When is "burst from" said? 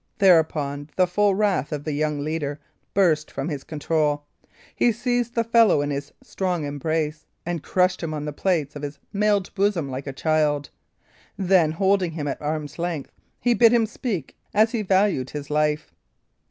2.95-3.49